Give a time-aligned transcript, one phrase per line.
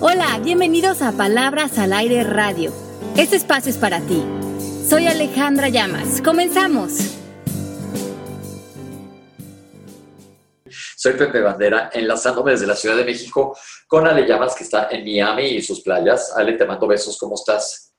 [0.00, 2.72] Hola, bienvenidos a Palabras al Aire Radio.
[3.16, 4.22] Este espacio es para ti.
[4.88, 6.22] Soy Alejandra Llamas.
[6.22, 6.92] Comenzamos.
[10.70, 13.58] Soy Pepe Bandera, enlazándome desde la Ciudad de México
[13.88, 16.32] con Ale Llamas, que está en Miami y sus playas.
[16.36, 17.92] Ale, te mando besos, ¿cómo estás?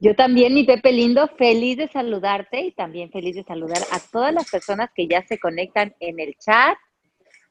[0.00, 4.34] Yo también, mi Pepe lindo, feliz de saludarte y también feliz de saludar a todas
[4.34, 6.76] las personas que ya se conectan en el chat,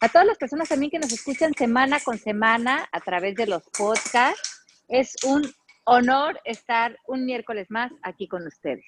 [0.02, 3.64] a todas las personas también que nos escuchan semana con semana a través de los
[3.78, 4.64] podcasts.
[4.88, 5.54] Es un
[5.86, 8.86] honor estar un miércoles más aquí con ustedes.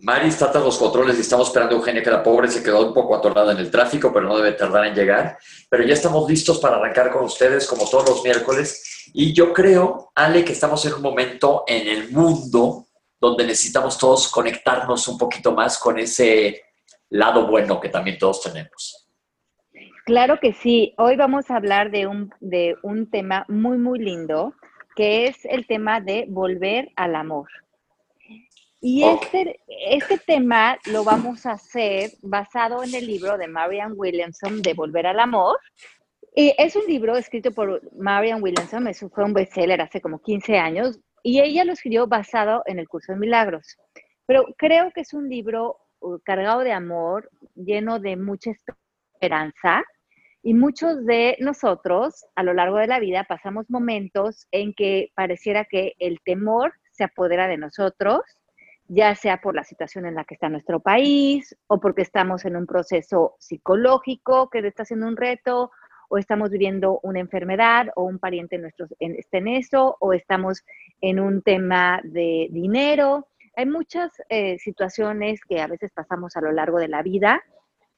[0.00, 2.86] Mari está tras los controles y estamos esperando a Eugenia, que la pobre se quedó
[2.86, 5.38] un poco atorada en el tráfico, pero no debe tardar en llegar.
[5.68, 9.10] Pero ya estamos listos para arrancar con ustedes, como todos los miércoles.
[9.12, 12.86] Y yo creo, Ale, que estamos en un momento en el mundo
[13.20, 16.62] donde necesitamos todos conectarnos un poquito más con ese
[17.10, 19.07] lado bueno que también todos tenemos.
[20.08, 20.94] Claro que sí.
[20.96, 24.54] Hoy vamos a hablar de un, de un tema muy, muy lindo,
[24.96, 27.46] que es el tema de volver al amor.
[28.80, 34.62] Y este, este tema lo vamos a hacer basado en el libro de Marianne Williamson
[34.62, 35.58] de Volver al Amor.
[36.34, 40.56] Y es un libro escrito por Marianne Williamson, eso fue un bestseller hace como 15
[40.56, 43.76] años, y ella lo escribió basado en el curso de milagros.
[44.24, 49.84] Pero creo que es un libro uh, cargado de amor, lleno de mucha esperanza,
[50.42, 55.64] y muchos de nosotros a lo largo de la vida pasamos momentos en que pareciera
[55.64, 58.22] que el temor se apodera de nosotros
[58.88, 62.56] ya sea por la situación en la que está nuestro país o porque estamos en
[62.56, 65.70] un proceso psicológico que está siendo un reto
[66.08, 70.64] o estamos viviendo una enfermedad o un pariente nuestro está en eso o estamos
[71.02, 73.28] en un tema de dinero.
[73.56, 77.42] Hay muchas eh, situaciones que a veces pasamos a lo largo de la vida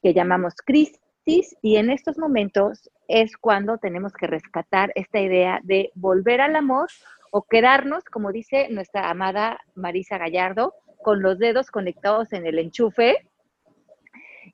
[0.02, 5.90] que llamamos crisis y en estos momentos es cuando tenemos que rescatar esta idea de
[5.94, 6.88] volver al amor
[7.30, 13.26] o quedarnos, como dice nuestra amada Marisa Gallardo, con los dedos conectados en el enchufe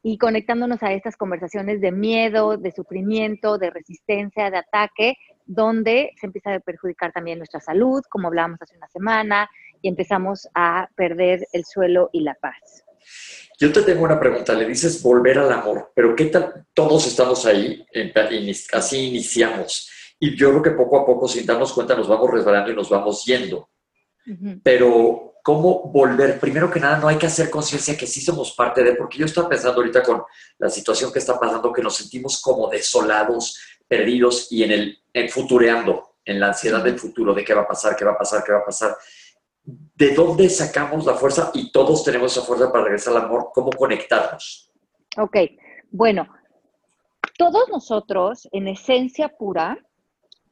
[0.02, 6.26] y conectándonos a estas conversaciones de miedo, de sufrimiento, de resistencia, de ataque, donde se
[6.26, 9.50] empieza a perjudicar también nuestra salud, como hablábamos hace una semana,
[9.82, 12.84] y empezamos a perder el suelo y la paz.
[13.58, 16.66] Yo te tengo una pregunta, le dices volver al amor, pero ¿qué tal?
[16.74, 17.86] Todos estamos ahí,
[18.72, 19.90] así iniciamos.
[20.18, 22.90] Y yo creo que poco a poco, sin darnos cuenta, nos vamos resbalando y nos
[22.90, 23.70] vamos yendo.
[24.62, 26.38] Pero, ¿cómo volver?
[26.38, 29.26] Primero que nada, no hay que hacer conciencia que sí somos parte de, porque yo
[29.26, 30.22] estaba pensando ahorita con
[30.58, 33.58] la situación que está pasando, que nos sentimos como desolados,
[33.88, 37.68] perdidos y en el en futureando, en la ansiedad del futuro, de qué va a
[37.68, 38.96] pasar, qué va a pasar, qué va a pasar.
[39.66, 41.50] ¿De dónde sacamos la fuerza?
[41.54, 43.50] Y todos tenemos esa fuerza para regresar al amor.
[43.52, 44.72] ¿Cómo conectarnos?
[45.18, 45.36] Ok,
[45.90, 46.28] bueno,
[47.36, 49.78] todos nosotros, en esencia pura,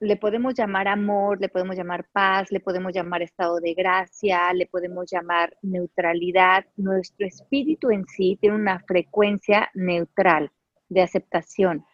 [0.00, 4.66] le podemos llamar amor, le podemos llamar paz, le podemos llamar estado de gracia, le
[4.66, 6.64] podemos llamar neutralidad.
[6.76, 10.50] Nuestro espíritu en sí tiene una frecuencia neutral
[10.88, 11.84] de aceptación.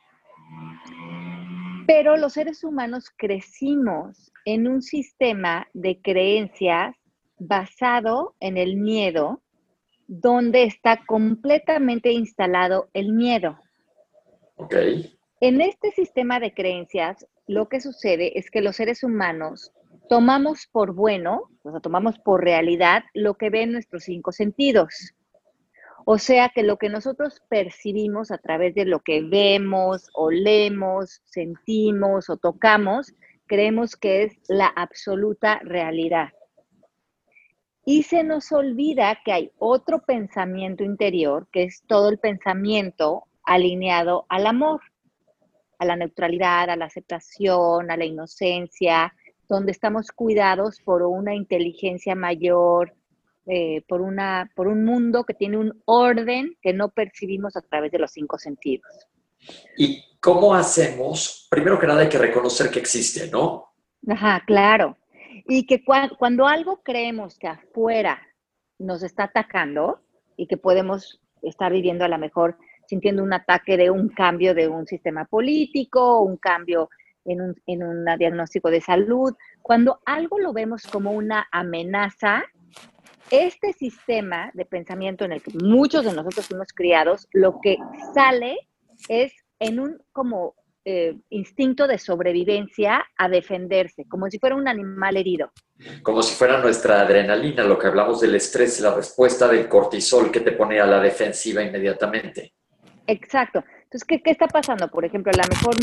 [1.87, 6.97] Pero los seres humanos crecimos en un sistema de creencias
[7.41, 9.43] basado en el miedo,
[10.07, 13.59] donde está completamente instalado el miedo.
[14.57, 15.19] Okay.
[15.41, 19.73] En este sistema de creencias, lo que sucede es que los seres humanos
[20.09, 25.15] tomamos por bueno, o sea, tomamos por realidad lo que ven nuestros cinco sentidos.
[26.05, 32.29] O sea que lo que nosotros percibimos a través de lo que vemos, olemos, sentimos
[32.29, 33.15] o tocamos,
[33.47, 36.31] creemos que es la absoluta realidad.
[37.85, 44.27] Y se nos olvida que hay otro pensamiento interior, que es todo el pensamiento alineado
[44.29, 44.81] al amor
[45.81, 49.13] a la neutralidad, a la aceptación, a la inocencia,
[49.49, 52.95] donde estamos cuidados por una inteligencia mayor,
[53.47, 57.91] eh, por, una, por un mundo que tiene un orden que no percibimos a través
[57.91, 59.09] de los cinco sentidos.
[59.79, 61.49] ¿Y cómo hacemos?
[61.51, 63.73] Primero que nada hay que reconocer que existe, ¿no?
[64.07, 64.99] Ajá, claro.
[65.51, 65.83] Y que
[66.17, 68.23] cuando algo creemos que afuera
[68.79, 70.01] nos está atacando
[70.37, 72.57] y que podemos estar viviendo a lo mejor
[72.87, 76.89] sintiendo un ataque de un cambio de un sistema político, un cambio
[77.25, 79.35] en un, en un diagnóstico de salud.
[79.61, 82.45] Cuando algo lo vemos como una amenaza,
[83.33, 87.77] este sistema de pensamiento en el que muchos de nosotros fuimos criados, lo que
[88.15, 88.57] sale
[89.09, 90.55] es en un como
[90.85, 95.53] eh, instinto de sobrevivencia a defenderse, como si fuera un animal herido.
[96.03, 100.41] Como si fuera nuestra adrenalina, lo que hablamos del estrés, la respuesta del cortisol que
[100.41, 102.55] te pone a la defensiva inmediatamente.
[103.07, 103.63] Exacto.
[103.83, 104.89] Entonces, ¿qué, está pasando?
[104.89, 105.75] Por ejemplo, a lo mejor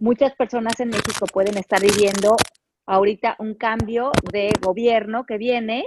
[0.00, 2.36] muchas personas en México pueden estar viviendo
[2.84, 5.84] ahorita un cambio de gobierno que viene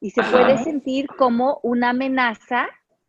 [0.00, 2.68] y se puede sentir como una amenaza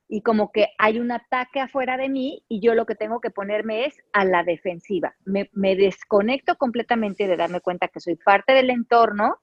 [0.09, 3.29] y como que hay un ataque afuera de mí y yo lo que tengo que
[3.29, 5.15] ponerme es a la defensiva.
[5.23, 9.37] Me, me, desconecto completamente de darme cuenta que soy parte del entorno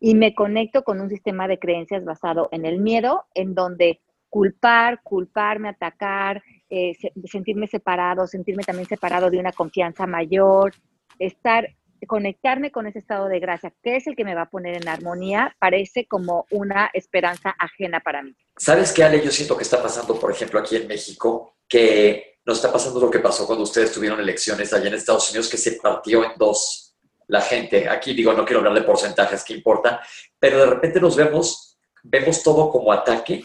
[0.00, 4.00] y me conecto con un sistema de creencias basado en el miedo, en donde
[4.30, 6.94] culpar, culparme, atacar, eh,
[7.24, 10.72] sentirme separado, sentirme también separado de una confianza mayor,
[11.18, 11.68] estar,
[12.06, 14.88] conectarme con ese estado de gracia, que es el que me va a poner en
[14.88, 18.34] armonía, parece como una esperanza ajena para mí.
[18.56, 19.24] ¿Sabes qué, Ale?
[19.24, 23.10] Yo siento que está pasando, por ejemplo, aquí en México, que nos está pasando lo
[23.10, 26.96] que pasó cuando ustedes tuvieron elecciones allá en Estados Unidos, que se partió en dos
[27.26, 27.88] la gente.
[27.88, 30.00] Aquí digo, no quiero hablar de porcentajes, ¿qué importa?
[30.38, 33.44] Pero de repente nos vemos, vemos todo como ataque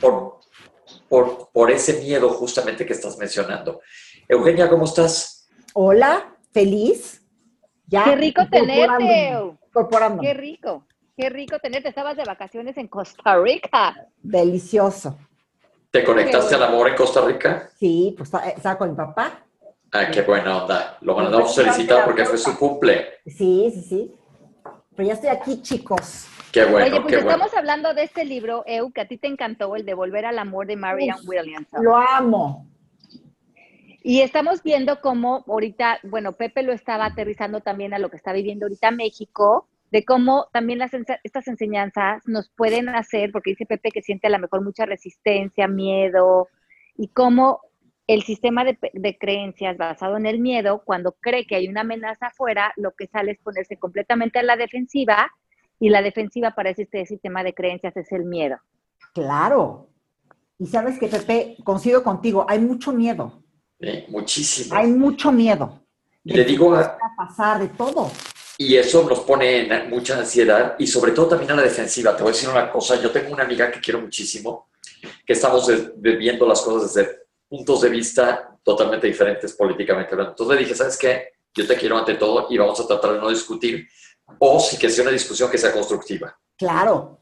[0.00, 0.40] por,
[1.08, 3.80] por, por ese miedo justamente que estás mencionando.
[4.26, 5.48] Eugenia, ¿cómo estás?
[5.74, 7.20] Hola, feliz.
[7.90, 9.36] Ya, qué rico tenerte.
[10.20, 11.88] Qué rico, qué rico tenerte.
[11.88, 14.06] Estabas de vacaciones en Costa Rica.
[14.22, 15.18] Delicioso.
[15.90, 17.68] ¿Te conectaste al amor en Costa Rica?
[17.76, 19.44] Sí, pues estaba con mi papá.
[19.92, 20.98] Ah, qué buena onda.
[21.00, 23.08] Lo mandamos felicitar porque fue su cumple.
[23.26, 24.14] Sí, sí, sí.
[24.94, 26.28] Pero ya estoy aquí, chicos.
[26.52, 26.86] Qué bueno.
[26.86, 29.94] Oye, pues estamos hablando de este libro, Eu, que a ti te encantó, el de
[29.94, 31.82] Volver al Amor de Marianne Williamson.
[31.82, 32.68] Lo amo.
[34.02, 38.32] Y estamos viendo cómo ahorita, bueno, Pepe lo estaba aterrizando también a lo que está
[38.32, 40.92] viviendo ahorita México, de cómo también las,
[41.24, 45.68] estas enseñanzas nos pueden hacer, porque dice Pepe que siente a lo mejor mucha resistencia,
[45.68, 46.48] miedo,
[46.96, 47.60] y cómo
[48.06, 52.28] el sistema de, de, creencias basado en el miedo, cuando cree que hay una amenaza
[52.28, 55.30] afuera, lo que sale es ponerse completamente a la defensiva
[55.78, 58.56] y la defensiva para este sistema de creencias es el miedo.
[59.14, 59.88] Claro.
[60.58, 63.42] Y sabes que, Pepe, coincido contigo, hay mucho miedo.
[63.80, 64.74] Sí, muchísimo.
[64.74, 65.80] Hay mucho miedo.
[66.22, 68.10] Y le digo a pasar de todo.
[68.58, 72.14] Y eso nos pone en mucha ansiedad y sobre todo también a la defensiva.
[72.14, 74.68] Te voy a decir una cosa, yo tengo una amiga que quiero muchísimo,
[75.24, 80.74] que estamos viendo las cosas desde puntos de vista totalmente diferentes políticamente Entonces le dije,
[80.74, 81.28] ¿sabes qué?
[81.54, 83.88] Yo te quiero ante todo y vamos a tratar de no discutir
[84.38, 86.38] o si que sea una discusión que sea constructiva.
[86.56, 87.18] Claro.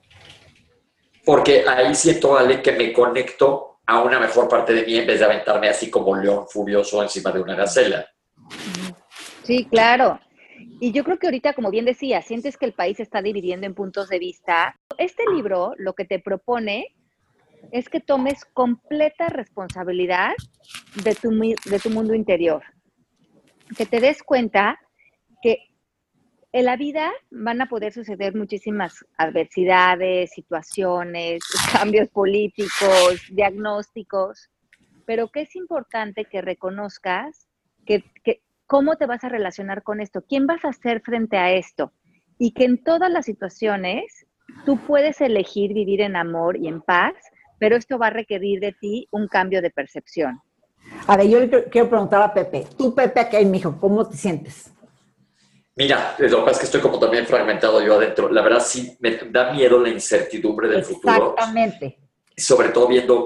[1.24, 5.18] Porque ahí siento, Ale, que me conecto a una mejor parte de mí en vez
[5.18, 8.06] de aventarme así como león furioso encima de una gacela.
[9.42, 10.20] Sí, claro.
[10.78, 13.74] Y yo creo que ahorita, como bien decía, sientes que el país está dividiendo en
[13.74, 14.78] puntos de vista.
[14.98, 16.94] Este libro lo que te propone
[17.72, 20.32] es que tomes completa responsabilidad
[21.02, 22.62] de tu, de tu mundo interior.
[23.74, 24.78] Que te des cuenta
[25.40, 25.67] que
[26.52, 31.42] en la vida van a poder suceder muchísimas adversidades, situaciones,
[31.72, 34.50] cambios políticos, diagnósticos,
[35.04, 37.48] pero que es importante que reconozcas
[37.84, 38.02] que,
[38.66, 41.92] cómo te vas a relacionar con esto, quién vas a ser frente a esto,
[42.38, 44.26] y que en todas las situaciones
[44.64, 47.14] tú puedes elegir vivir en amor y en paz,
[47.58, 50.40] pero esto va a requerir de ti un cambio de percepción.
[51.06, 54.72] A ver, yo quiero preguntar a Pepe, tú Pepe acá en México, ¿cómo te sientes?
[55.78, 58.28] Mira, lo que pasa es que estoy como también fragmentado yo adentro.
[58.28, 61.34] La verdad sí me da miedo la incertidumbre del futuro.
[61.36, 62.00] Exactamente.
[62.36, 63.24] Sobre todo viendo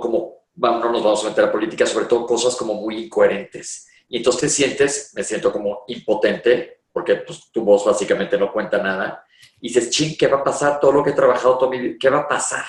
[0.54, 3.88] vamos, no nos vamos a meter a política, sobre todo cosas como muy incoherentes.
[4.06, 8.76] Y entonces te sientes, me siento como impotente, porque pues, tu voz básicamente no cuenta
[8.76, 9.24] nada.
[9.58, 10.78] Y dices, ching, ¿qué va a pasar?
[10.78, 12.66] Todo lo que he trabajado toda mi vida, ¿qué va a pasar?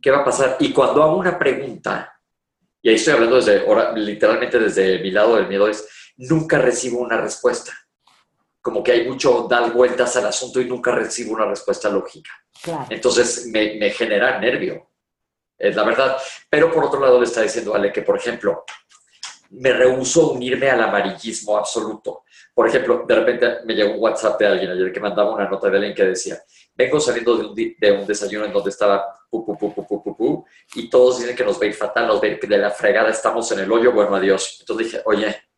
[0.00, 0.56] ¿Qué va a pasar?
[0.58, 2.18] Y cuando hago una pregunta,
[2.80, 3.62] y ahí estoy hablando desde,
[3.96, 7.74] literalmente desde mi lado del miedo, es, nunca recibo una respuesta
[8.60, 12.30] como que hay mucho dar vueltas al asunto y nunca recibo una respuesta lógica.
[12.90, 14.90] Entonces me, genera nervio,
[15.58, 16.16] es la verdad.
[16.48, 18.64] Pero por otro lado le está diciendo Ale que, por ejemplo,
[19.50, 22.24] me rehuso unirme al amarillismo absoluto.
[22.54, 25.70] Por ejemplo, de repente me llegó un WhatsApp de alguien ayer que mandaba una nota
[25.70, 26.38] de alguien que decía,
[26.74, 30.16] vengo saliendo de un, de un desayuno en donde estaba pu, pu, pu, pu, pu,
[30.16, 33.60] pu, y todos dicen que nos ve fatal, nos ve de la fregada, estamos en
[33.60, 34.58] el hoyo, bueno, adiós.
[34.60, 35.49] Entonces dije, oye,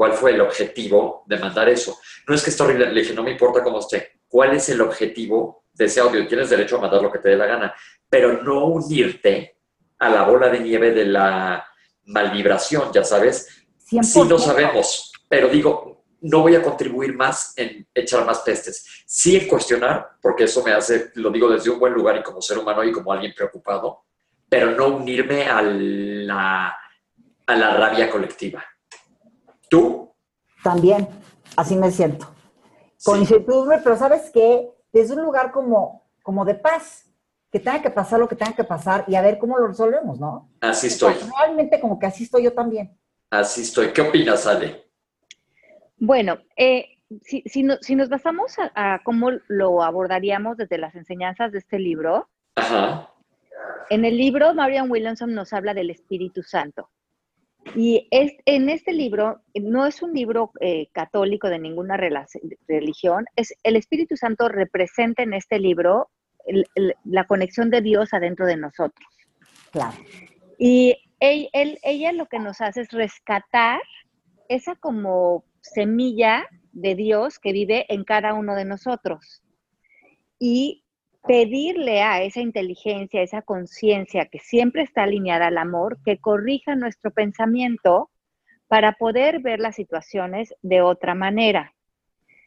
[0.00, 1.98] ¿Cuál fue el objetivo de mandar eso?
[2.26, 4.20] No es que esté horrible, le dije, no me importa cómo esté.
[4.26, 6.26] ¿Cuál es el objetivo de ese audio?
[6.26, 7.74] Tienes derecho a mandar lo que te dé la gana,
[8.08, 9.58] pero no unirte
[9.98, 11.66] a la bola de nieve de la
[12.04, 13.66] malvibración, ya sabes.
[13.76, 19.04] Sí lo sabemos, pero digo, no voy a contribuir más en echar más pestes.
[19.04, 22.40] Sí en cuestionar, porque eso me hace, lo digo desde un buen lugar y como
[22.40, 24.04] ser humano y como alguien preocupado,
[24.48, 26.74] pero no unirme a la,
[27.44, 28.64] a la rabia colectiva.
[29.70, 30.12] ¿Tú?
[30.62, 31.08] También,
[31.56, 32.26] así me siento.
[33.02, 34.68] Con incertidumbre, pero ¿sabes qué?
[34.92, 37.06] Desde un lugar como, como de paz,
[37.50, 40.20] que tenga que pasar lo que tenga que pasar y a ver cómo lo resolvemos,
[40.20, 40.50] ¿no?
[40.60, 41.14] Así estoy.
[41.38, 42.98] realmente como que así estoy yo también.
[43.30, 43.92] Así estoy.
[43.92, 44.84] ¿Qué opinas, Ale?
[45.96, 46.86] Bueno, eh,
[47.22, 52.28] si, si, si, nos basamos a, cómo lo abordaríamos desde las enseñanzas de este libro,
[53.88, 56.88] en el libro Marian Williamson nos habla del Espíritu Santo.
[57.74, 63.54] Y es, en este libro, no es un libro eh, católico de ninguna religión, es
[63.62, 66.10] el Espíritu Santo representa en este libro
[67.04, 69.08] la conexión de Dios adentro de nosotros.
[69.70, 69.96] Claro.
[70.58, 73.80] Y ella lo que nos hace es rescatar
[74.48, 79.42] esa como semilla de Dios que vive en cada uno de nosotros.
[80.38, 80.84] Y
[81.26, 86.74] pedirle a esa inteligencia, a esa conciencia que siempre está alineada al amor, que corrija
[86.74, 88.10] nuestro pensamiento
[88.68, 91.74] para poder ver las situaciones de otra manera.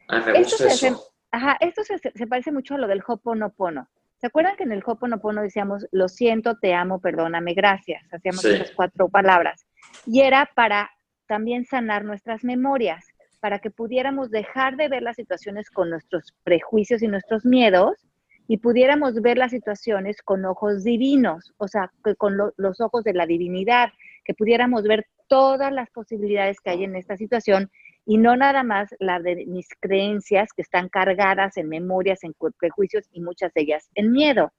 [0.08, 0.92] Ah, esto Se,
[1.30, 3.88] ajá, esto se, parece mucho a lo del Hoponopono.
[4.16, 8.02] ¿Se acuerdan que en el Hoponopono decíamos, lo siento, te amo, perdóname, gracias?
[8.12, 9.66] Hacíamos esas cuatro palabras.
[10.06, 10.90] Y era para
[11.26, 13.04] también sanar nuestras memorias,
[13.40, 18.06] para que pudiéramos dejar de ver las situaciones con nuestros prejuicios y nuestros miedos
[18.46, 23.26] y pudiéramos ver las situaciones con ojos divinos, o sea, con los ojos de la
[23.26, 23.90] divinidad,
[24.24, 27.70] que pudiéramos ver todas las posibilidades que hay en esta situación
[28.06, 33.08] y no nada más la de mis creencias que están cargadas en memorias, en prejuicios
[33.12, 34.52] y muchas de ellas en miedo.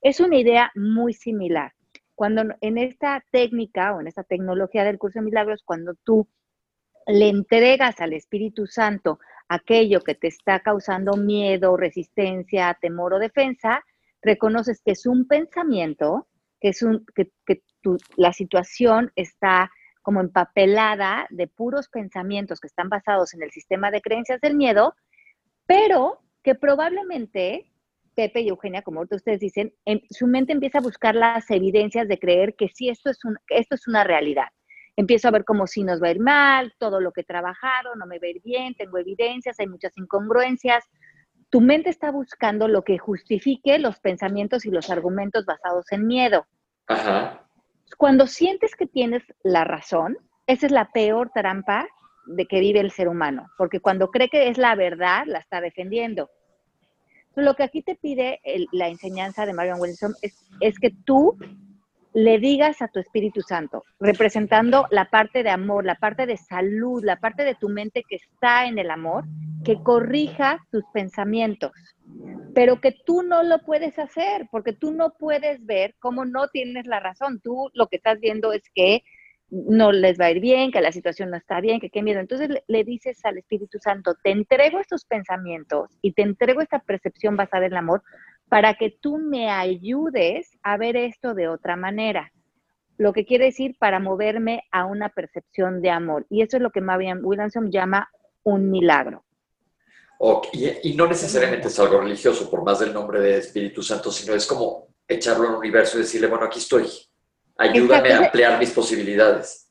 [0.00, 1.72] Es una idea muy similar.
[2.14, 6.26] Cuando en esta técnica o en esta tecnología del curso de milagros, cuando tú
[7.06, 13.84] le entregas al Espíritu Santo aquello que te está causando miedo, resistencia, temor o defensa,
[14.22, 16.28] reconoces que es un pensamiento,
[16.60, 17.30] que es un que,
[18.16, 19.70] la situación está
[20.02, 24.94] como empapelada de puros pensamientos que están basados en el sistema de creencias del miedo,
[25.66, 27.70] pero que probablemente
[28.14, 32.18] Pepe y Eugenia, como ustedes dicen, en su mente empieza a buscar las evidencias de
[32.18, 34.48] creer que sí esto es un, esto es una realidad
[34.98, 37.94] empiezo a ver como si nos va a ir mal, todo lo que he trabajado
[37.94, 40.84] no me va a ir bien, tengo evidencias, hay muchas incongruencias.
[41.50, 46.48] Tu mente está buscando lo que justifique los pensamientos y los argumentos basados en miedo.
[47.96, 50.16] Cuando sientes que tienes la razón,
[50.48, 51.86] esa es la peor trampa
[52.26, 55.60] de que vive el ser humano, porque cuando cree que es la verdad, la está
[55.60, 56.28] defendiendo.
[57.36, 58.40] lo que aquí te pide
[58.72, 61.38] la enseñanza de Marion Wilson es, es que tú
[62.14, 67.04] le digas a tu Espíritu Santo, representando la parte de amor, la parte de salud,
[67.04, 69.24] la parte de tu mente que está en el amor,
[69.64, 71.72] que corrija tus pensamientos,
[72.54, 76.86] pero que tú no lo puedes hacer, porque tú no puedes ver cómo no tienes
[76.86, 77.40] la razón.
[77.40, 79.02] Tú lo que estás viendo es que
[79.50, 82.20] no les va a ir bien, que la situación no está bien, que qué miedo.
[82.20, 87.36] Entonces le, dices al Espíritu Santo, te entrego estos pensamientos y te entrego esta percepción
[87.36, 88.02] basada en el amor,
[88.48, 92.32] para que tú me ayudes a ver esto de otra manera.
[92.96, 96.26] Lo que quiere decir para moverme a una percepción de amor.
[96.30, 98.10] Y eso es lo que Marian Williamson llama
[98.42, 99.24] un milagro.
[100.52, 104.46] y, no necesariamente es algo religioso, por más del nombre de Espíritu Santo, sino es
[104.46, 106.86] como echarlo al universo y decirle, bueno, aquí estoy.
[107.56, 109.70] Ayúdame a ampliar mis posibilidades.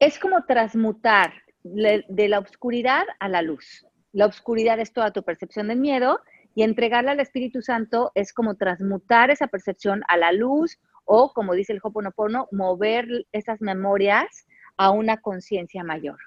[0.00, 1.32] Es como transmutar
[1.62, 3.86] de la oscuridad a la luz.
[4.12, 6.20] La oscuridad es toda tu percepción de miedo
[6.56, 11.52] y entregarle al Espíritu Santo es como transmutar esa percepción a la luz o, como
[11.52, 14.46] dice el Hoponopono, mover esas memorias
[14.78, 16.18] a una conciencia mayor.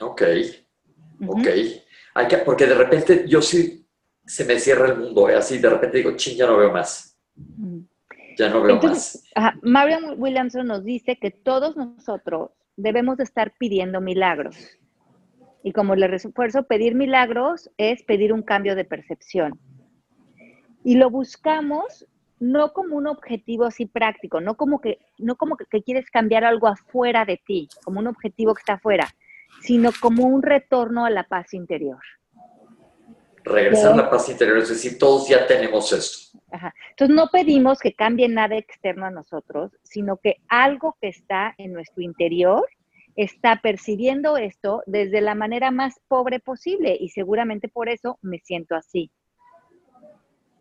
[0.00, 0.22] Ok,
[1.28, 1.46] ok.
[2.14, 3.86] Hay que, porque de repente yo sí
[4.26, 5.36] se me cierra el mundo, ¿eh?
[5.36, 7.16] así de repente digo, ching, ya no veo más.
[8.36, 9.22] Ya no veo más.
[9.62, 14.56] Marian Williamson nos dice que todos nosotros debemos de estar pidiendo milagros.
[15.64, 19.58] Y como le refuerzo, pedir milagros es pedir un cambio de percepción.
[20.84, 22.06] Y lo buscamos
[22.38, 26.68] no como un objetivo así práctico, no como que, no como que, quieres cambiar algo
[26.68, 29.08] afuera de ti, como un objetivo que está afuera,
[29.62, 32.02] sino como un retorno a la paz interior.
[33.42, 36.38] Regresar a la paz interior, es decir, todos ya tenemos esto.
[36.90, 41.72] Entonces no pedimos que cambie nada externo a nosotros, sino que algo que está en
[41.72, 42.66] nuestro interior
[43.16, 48.74] está percibiendo esto desde la manera más pobre posible y seguramente por eso me siento
[48.74, 49.10] así.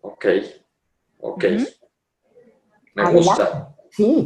[0.01, 0.25] Ok,
[1.19, 1.45] ok.
[2.95, 3.75] Me gusta.
[3.89, 4.25] Sí.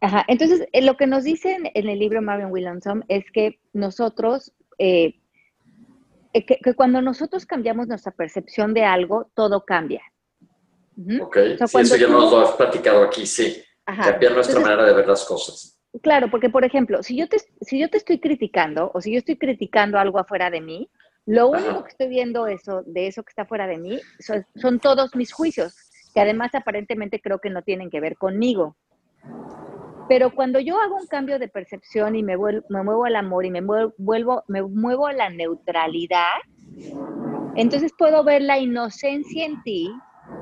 [0.00, 0.24] Ajá.
[0.28, 5.20] Entonces, eh, lo que nos dicen en el libro Marvin Williamson es que nosotros, eh,
[6.32, 10.02] eh, que, cuando nosotros cambiamos nuestra percepción de algo, todo cambia.
[11.20, 13.62] Ok, sí, eso ya nos lo has platicado aquí, sí.
[13.84, 15.77] Cambiar nuestra manera de ver las cosas.
[16.02, 19.18] Claro, porque por ejemplo, si yo, te, si yo te estoy criticando o si yo
[19.18, 20.90] estoy criticando algo afuera de mí,
[21.26, 24.00] lo único que estoy viendo eso, de eso que está fuera de mí
[24.54, 25.74] son, todos mis juicios,
[26.14, 28.76] que además aparentemente creo que no tienen que ver conmigo.
[30.08, 33.50] Pero cuando yo hago un cambio de percepción y me, me muevo al amor y
[33.50, 36.38] me vuelvo, me muevo a la neutralidad,
[37.56, 39.90] entonces puedo ver la inocencia en ti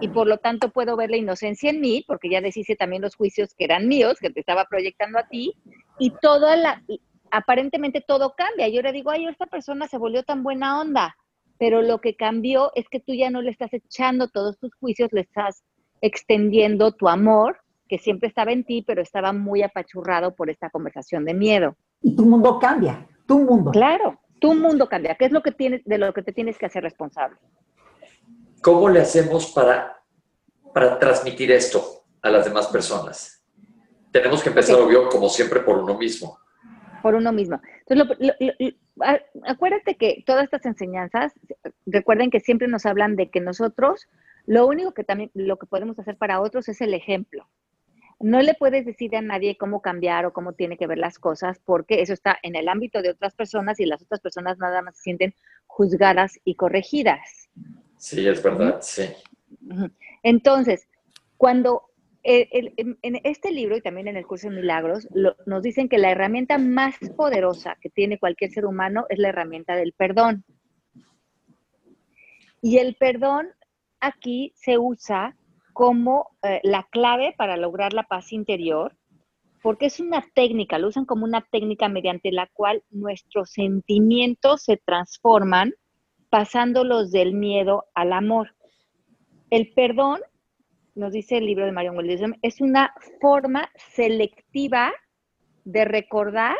[0.00, 3.16] y por lo tanto puedo ver la inocencia en mí, porque ya deshice también los
[3.16, 5.54] juicios que eran míos, que te estaba proyectando a ti,
[5.98, 6.82] y toda la,
[7.30, 8.68] aparentemente todo cambia.
[8.68, 11.16] Yo le digo, ay, esta persona se volvió tan buena onda,
[11.58, 15.12] pero lo que cambió es que tú ya no le estás echando todos tus juicios,
[15.12, 15.62] le estás
[16.00, 21.24] extendiendo tu amor, que siempre estaba en ti, pero estaba muy apachurrado por esta conversación
[21.24, 21.76] de miedo.
[22.02, 23.70] Y tu mundo cambia, tu mundo.
[23.70, 25.14] Claro, tu mundo cambia.
[25.14, 27.36] ¿Qué es lo que tienes, de lo que te tienes que hacer responsable?
[28.66, 30.02] ¿Cómo le hacemos para,
[30.74, 33.40] para transmitir esto a las demás personas?
[34.10, 36.40] Tenemos que empezar, obvio, como siempre, por uno mismo.
[37.00, 37.60] Por uno mismo.
[37.86, 38.74] Entonces,
[39.44, 41.32] acuérdate que todas estas enseñanzas,
[41.86, 44.08] recuerden que siempre nos hablan de que nosotros,
[44.46, 47.48] lo único que también, lo que podemos hacer para otros es el ejemplo.
[48.18, 51.60] No le puedes decir a nadie cómo cambiar o cómo tiene que ver las cosas,
[51.64, 54.96] porque eso está en el ámbito de otras personas y las otras personas nada más
[54.96, 55.34] se sienten
[55.68, 57.45] juzgadas y corregidas.
[58.06, 59.02] Sí, es verdad, sí.
[60.22, 60.88] Entonces,
[61.36, 61.86] cuando
[62.22, 65.08] eh, en este libro y también en el curso de milagros
[65.44, 69.74] nos dicen que la herramienta más poderosa que tiene cualquier ser humano es la herramienta
[69.74, 70.44] del perdón.
[72.62, 73.48] Y el perdón
[73.98, 75.36] aquí se usa
[75.72, 78.96] como eh, la clave para lograr la paz interior,
[79.64, 84.76] porque es una técnica, lo usan como una técnica mediante la cual nuestros sentimientos se
[84.76, 85.74] transforman
[86.30, 88.54] pasándolos del miedo al amor.
[89.50, 90.20] El perdón,
[90.94, 94.92] nos dice el libro de Marion Williamson, es una forma selectiva
[95.64, 96.56] de recordar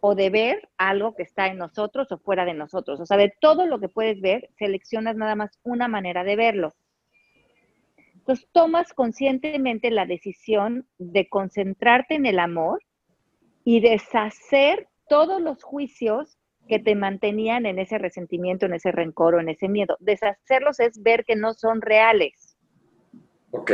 [0.00, 3.00] o de ver algo que está en nosotros o fuera de nosotros.
[3.00, 6.74] O sea, de todo lo que puedes ver, seleccionas nada más una manera de verlo.
[8.14, 12.82] Entonces, tomas conscientemente la decisión de concentrarte en el amor
[13.64, 19.40] y deshacer todos los juicios que te mantenían en ese resentimiento, en ese rencor o
[19.40, 19.96] en ese miedo.
[20.00, 22.56] Deshacerlos es ver que no son reales.
[23.50, 23.72] Ok.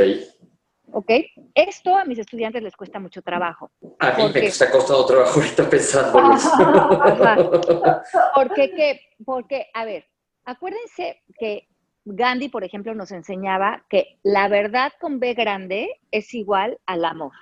[0.92, 1.10] ¿Ok?
[1.54, 3.70] Esto a mis estudiantes les cuesta mucho trabajo.
[4.00, 6.18] A mí me está costando trabajo ahorita pensando
[8.34, 9.00] porque, ¿qué?
[9.24, 10.06] Porque, a ver,
[10.44, 11.68] acuérdense que
[12.04, 17.32] Gandhi, por ejemplo, nos enseñaba que la verdad con B grande es igual al amor.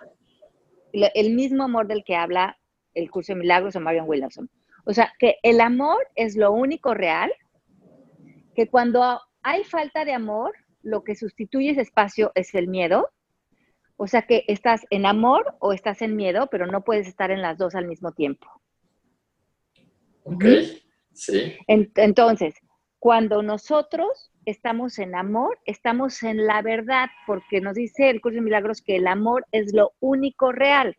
[0.92, 2.58] El mismo amor del que habla
[2.94, 4.50] el curso de milagros de Marion Williamson.
[4.88, 7.30] O sea, que el amor es lo único real,
[8.54, 13.10] que cuando hay falta de amor, lo que sustituye ese espacio es el miedo.
[13.98, 17.42] O sea que estás en amor o estás en miedo, pero no puedes estar en
[17.42, 18.48] las dos al mismo tiempo.
[20.22, 20.44] Ok,
[21.12, 21.58] sí.
[21.66, 22.54] Entonces,
[22.98, 28.40] cuando nosotros estamos en amor, estamos en la verdad, porque nos dice el curso de
[28.40, 30.96] milagros que el amor es lo único real.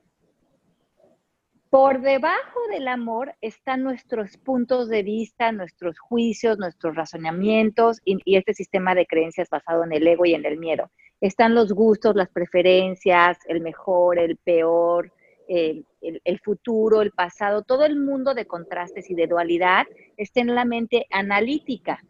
[1.70, 8.56] Por debajo del amor están nuestros puntos de vista, nuestros juicios, nuestros razonamientos y, este
[8.56, 10.90] sistema de creencias basado en el ego y en el miedo.
[11.22, 15.14] Están los gustos, las preferencias, el mejor, el peor,
[15.48, 19.86] el, el, futuro, el pasado, todo el mundo de contrastes y de dualidad
[20.18, 22.04] está en la mente analítica.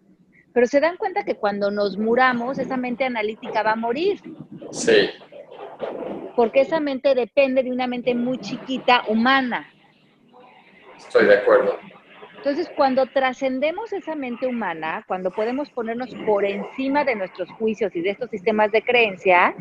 [0.53, 4.21] Pero se dan cuenta que cuando nos muramos, esa mente analítica va a morir.
[4.71, 5.09] Sí
[6.39, 9.69] porque esa mente depende de una mente muy chiquita humana.
[10.97, 11.77] Estoy de acuerdo.
[12.37, 17.99] Entonces, cuando trascendemos esa mente humana, cuando podemos ponernos por encima de nuestros juicios y
[17.99, 19.53] de estos sistemas de creencias,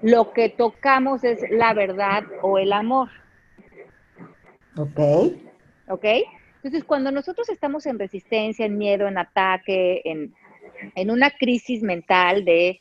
[0.00, 3.10] lo que tocamos es la verdad o el amor.
[4.78, 4.98] Ok.
[5.88, 6.04] Ok.
[6.62, 10.34] Entonces, cuando nosotros estamos en resistencia, en miedo, en ataque, en,
[10.94, 12.80] en una crisis mental de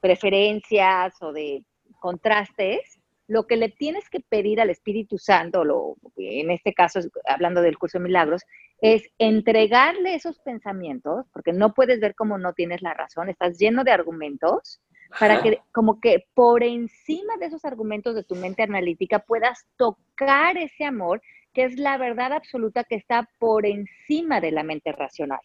[0.00, 1.62] preferencias o de
[2.02, 7.62] contrastes, lo que le tienes que pedir al Espíritu Santo, lo, en este caso hablando
[7.62, 8.42] del curso de milagros,
[8.80, 13.84] es entregarle esos pensamientos, porque no puedes ver cómo no tienes la razón, estás lleno
[13.84, 14.80] de argumentos,
[15.20, 20.56] para que como que por encima de esos argumentos de tu mente analítica puedas tocar
[20.56, 25.40] ese amor, que es la verdad absoluta que está por encima de la mente racional.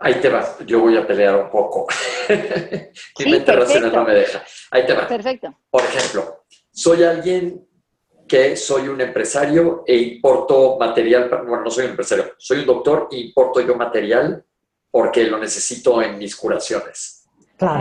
[0.00, 1.86] Ahí te vas, yo voy a pelear un poco.
[3.18, 4.44] Mi mente racional no me deja.
[4.70, 5.06] Ahí te va.
[5.06, 5.56] Perfecto.
[5.70, 7.66] Por ejemplo, soy alguien
[8.26, 13.08] que soy un empresario e importo material, bueno, no soy un empresario, soy un doctor
[13.12, 14.44] e importo yo material
[14.90, 17.24] porque lo necesito en mis curaciones.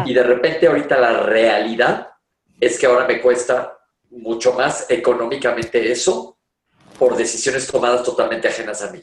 [0.05, 2.09] Y de repente ahorita la realidad
[2.59, 3.77] es que ahora me cuesta
[4.09, 6.37] mucho más económicamente eso
[6.97, 9.01] por decisiones tomadas totalmente ajenas a mí.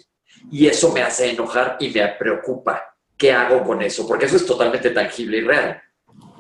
[0.51, 2.90] Y eso me hace enojar y me preocupa.
[3.21, 4.09] ¿Qué hago con eso?
[4.09, 5.81] Porque eso es totalmente tangible y real.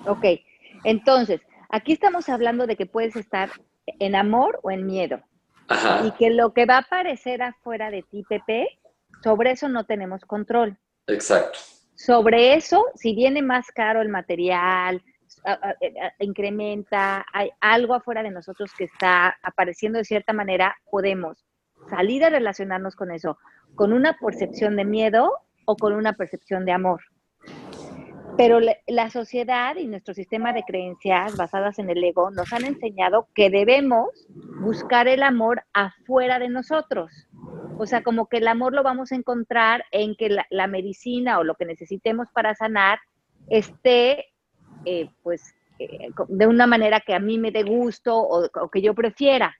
[0.06, 0.24] Ok,
[0.84, 3.50] entonces, aquí estamos hablando de que puedes estar
[3.86, 5.20] en amor o en miedo.
[5.68, 6.04] Ajá.
[6.06, 8.66] Y que lo que va a aparecer afuera de ti, Pepe,
[9.22, 10.78] sobre eso no tenemos control.
[11.06, 11.58] Exacto.
[11.94, 15.02] Sobre eso, si viene más caro el material,
[15.44, 20.74] a- a- a- incrementa, hay algo afuera de nosotros que está apareciendo de cierta manera,
[20.90, 21.44] podemos
[21.90, 23.38] salir a relacionarnos con eso,
[23.74, 25.30] con una percepción de miedo
[25.70, 27.00] o con una percepción de amor.
[28.36, 33.28] Pero la sociedad y nuestro sistema de creencias basadas en el ego nos han enseñado
[33.34, 34.08] que debemos
[34.60, 37.10] buscar el amor afuera de nosotros.
[37.78, 41.38] O sea, como que el amor lo vamos a encontrar en que la, la medicina
[41.38, 42.98] o lo que necesitemos para sanar
[43.48, 44.26] esté,
[44.84, 48.80] eh, pues, eh, de una manera que a mí me dé gusto o, o que
[48.80, 49.54] yo prefiera.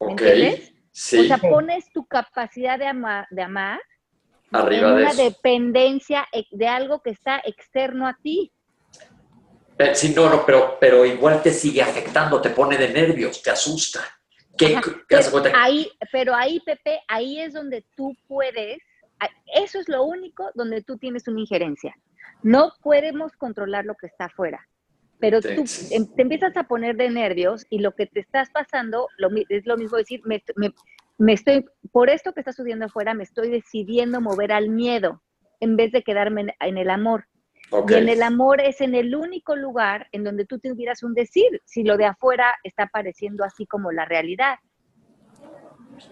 [0.00, 0.74] ¿Me entiendes?
[0.92, 1.18] Sí.
[1.20, 3.80] O sea, pones tu capacidad de, ama- de amar
[4.52, 5.22] Arriba en de una eso.
[5.22, 8.52] dependencia de algo que está externo a ti.
[9.78, 13.50] Eh, Sí, no, no, pero, pero igual te sigue afectando, te pone de nervios, te
[13.50, 14.00] asusta.
[14.58, 18.78] ¿Qué, Ajá, qué hace pero ahí, pero ahí, Pepe, ahí es donde tú puedes,
[19.54, 21.94] eso es lo único donde tú tienes una injerencia.
[22.42, 24.66] No podemos controlar lo que está afuera,
[25.18, 28.50] pero Sí, tú em- te empiezas a poner de nervios y lo que te estás
[28.50, 30.74] pasando lo es lo mismo decir, me, me-
[31.20, 35.22] me estoy, por esto que está sucediendo afuera, me estoy decidiendo mover al miedo
[35.60, 37.26] en vez de quedarme en, en el amor.
[37.88, 41.60] Y en el amor es en el único lugar en donde tú tuvieras un decir,
[41.66, 44.56] si lo de afuera está pareciendo así como la realidad.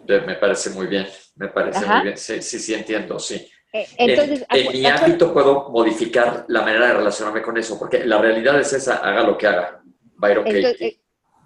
[0.06, 1.94] Me parece muy bien, me parece Ajá.
[1.96, 2.16] muy bien.
[2.18, 3.50] Sí, sí, sí, entiendo, sí.
[3.72, 7.78] Eh, En- Entonces, en, acu- mi ámbito puedo modificar la manera de relacionarme con eso,
[7.78, 9.82] porque la realidad es esa, haga lo que haga.
[10.16, 10.86] Byron entonces, Katie.
[10.88, 11.00] eh,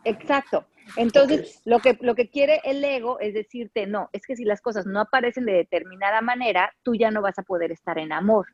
[0.04, 0.66] exacto.
[0.96, 4.60] Entonces, lo, que, lo que quiere el ego es decirte, no, es que si las
[4.60, 8.46] cosas no aparecen de determinada manera, tú ya no vas a poder estar en amor.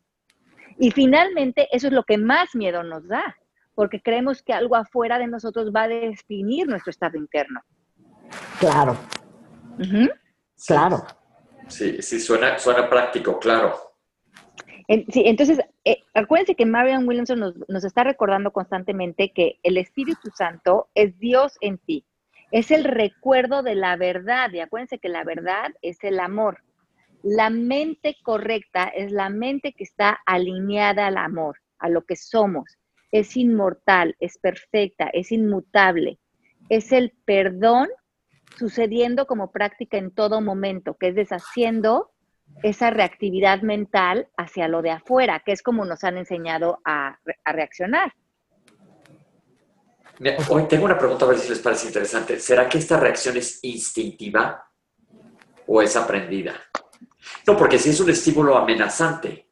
[0.79, 3.37] Y finalmente, eso es lo que más miedo nos da,
[3.75, 7.61] porque creemos que algo afuera de nosotros va a definir nuestro estado interno.
[8.61, 8.97] Claro,
[10.67, 11.07] claro.
[11.67, 13.77] Sí, sí, suena, suena práctico, claro.
[14.89, 19.77] En- sí, entonces, eh, acuérdense que Marian Williamson nos, nos está recordando constantemente que el
[19.77, 22.07] Espíritu Santo es Dios en ti.
[22.51, 24.51] Es el recuerdo de la verdad.
[24.53, 26.63] Y acuérdense que la verdad es el amor.
[27.23, 32.79] La mente correcta es la mente que está alineada al amor, a lo que somos.
[33.11, 36.19] Es inmortal, es perfecta, es inmutable.
[36.69, 37.89] Es el perdón
[38.57, 42.11] sucediendo como práctica en todo momento, que es deshaciendo
[42.63, 47.37] esa reactividad mental hacia lo de afuera, que es como nos han enseñado a, re-
[47.45, 48.13] a reaccionar.
[50.51, 52.41] Hoy tengo una pregunta a ver si les parece interesante.
[52.41, 54.65] ¿Será que esta reacción es instintiva
[55.67, 56.55] o es aprendida?
[57.47, 59.49] No, porque si es un estímulo amenazante,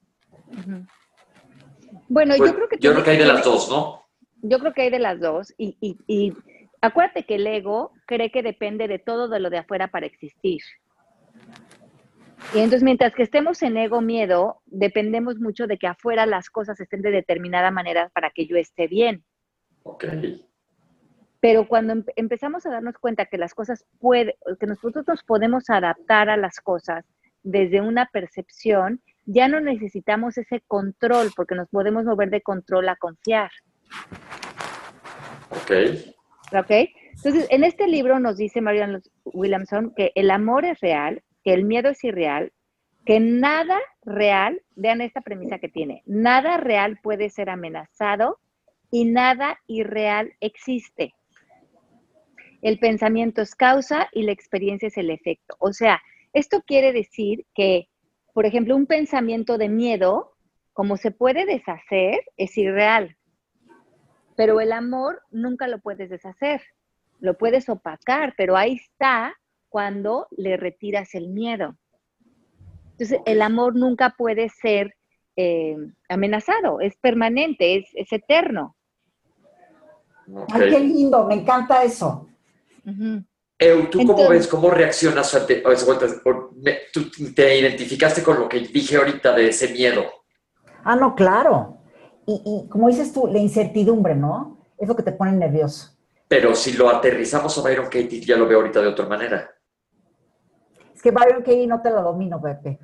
[2.08, 4.06] Bueno, pues, yo creo que yo creo que hay de las dos, ¿no?
[4.42, 5.54] Yo creo que hay de las dos.
[5.56, 6.32] Y, y- y
[6.80, 10.60] acuérdate que el ego cree que depende de todo de lo de afuera para existir.
[12.54, 16.78] Y entonces, mientras que estemos en ego miedo, dependemos mucho de que afuera las cosas
[16.80, 19.24] estén de determinada manera para que yo esté bien.
[19.82, 20.04] Ok.
[21.40, 25.68] Pero cuando empe- empezamos a darnos cuenta que las cosas puede, que nosotros nos podemos
[25.70, 27.04] adaptar a las cosas
[27.42, 32.96] desde una percepción, ya no necesitamos ese control, porque nos podemos mover de control a
[32.96, 33.50] confiar.
[35.50, 35.72] Ok.
[36.58, 36.70] ¿Ok?
[37.16, 41.64] Entonces, en este libro nos dice Marian Williamson que el amor es real, que el
[41.64, 42.52] miedo es irreal,
[43.04, 48.38] que nada real, vean esta premisa que tiene, nada real puede ser amenazado
[48.90, 51.14] y nada irreal existe.
[52.62, 55.56] El pensamiento es causa y la experiencia es el efecto.
[55.58, 56.00] O sea,
[56.32, 57.88] esto quiere decir que,
[58.32, 60.34] por ejemplo, un pensamiento de miedo,
[60.72, 63.16] como se puede deshacer, es irreal.
[64.36, 66.62] Pero el amor nunca lo puedes deshacer,
[67.20, 69.34] lo puedes opacar, pero ahí está
[69.68, 71.76] cuando le retiras el miedo.
[72.92, 74.94] Entonces, el amor nunca puede ser
[75.36, 75.76] eh,
[76.08, 78.76] amenazado, es permanente, es, es eterno.
[80.52, 82.26] Ay, qué lindo, me encanta eso.
[83.58, 84.46] Eu, ¿tú cómo ves?
[84.46, 86.20] ¿Cómo reaccionas ante a esas vueltas?
[86.24, 90.04] O me- ¿Tú te identificaste con lo que dije ahorita de ese miedo?
[90.84, 91.78] Ah, no, claro.
[92.26, 94.66] Y, y como dices tú, la incertidumbre, ¿no?
[94.78, 95.96] Es lo que te pone nervioso.
[96.28, 99.50] Pero si lo aterrizamos a Byron Katie, ya lo veo ahorita de otra manera.
[100.94, 102.78] Es que Byron Katie no te lo domino, Pepe.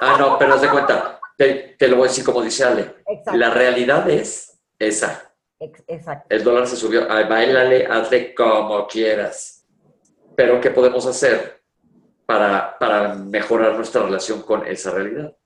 [0.00, 2.94] Ah, no, pero haz de cuenta, te, te lo voy a decir como dice Ale.
[3.06, 3.36] Exacto.
[3.38, 5.27] La realidad es esa.
[5.60, 6.26] Ex- exacto.
[6.34, 7.10] El dólar se subió.
[7.10, 9.66] Ay, bailale, hazle como quieras.
[10.36, 11.62] Pero, ¿qué podemos hacer
[12.26, 15.36] para, para mejorar nuestra relación con esa realidad?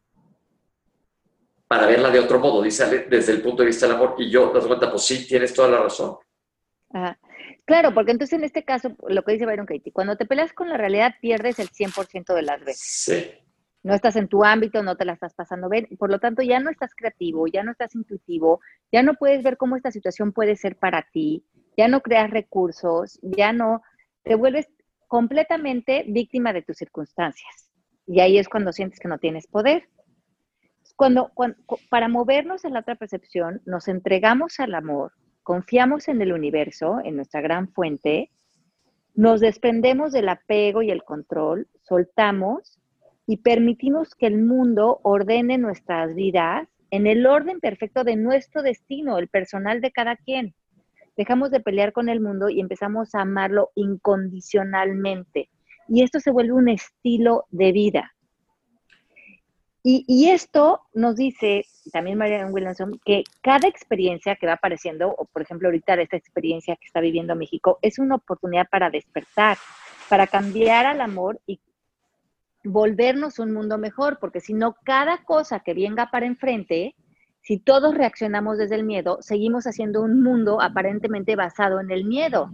[1.66, 4.14] Para verla de otro modo, dice Ale, desde el punto de vista del amor.
[4.18, 6.18] Y yo, das cuenta, pues sí, tienes toda la razón.
[6.92, 7.18] Ajá.
[7.64, 10.68] Claro, porque entonces en este caso, lo que dice Byron Katie, cuando te peleas con
[10.68, 12.82] la realidad pierdes el 100% de las veces.
[12.82, 13.30] Sí.
[13.82, 16.60] No estás en tu ámbito, no te la estás pasando bien, por lo tanto ya
[16.60, 18.60] no estás creativo, ya no estás intuitivo,
[18.92, 21.44] ya no puedes ver cómo esta situación puede ser para ti,
[21.76, 23.82] ya no creas recursos, ya no,
[24.22, 24.68] te vuelves
[25.08, 27.70] completamente víctima de tus circunstancias.
[28.06, 29.88] Y ahí es cuando sientes que no tienes poder.
[30.96, 31.32] Cuando,
[31.90, 37.16] para movernos en la otra percepción, nos entregamos al amor, confiamos en el universo, en
[37.16, 38.30] nuestra gran fuente,
[39.14, 42.78] nos desprendemos del apego y el control, soltamos
[43.26, 49.18] y permitimos que el mundo ordene nuestras vidas en el orden perfecto de nuestro destino,
[49.18, 50.54] el personal de cada quien.
[51.16, 55.48] Dejamos de pelear con el mundo y empezamos a amarlo incondicionalmente.
[55.88, 58.12] Y esto se vuelve un estilo de vida.
[59.84, 65.42] Y, esto nos dice también Marianne Williamson que cada experiencia que va apareciendo, o por
[65.42, 69.58] ejemplo ahorita esta experiencia que está viviendo México, es una oportunidad para despertar,
[70.08, 71.58] para cambiar al amor y
[72.64, 76.94] volvernos un mundo mejor, porque si no, cada cosa que venga para enfrente,
[77.40, 82.50] si todos reaccionamos desde el miedo, seguimos haciendo un mundo aparentemente basado en el miedo.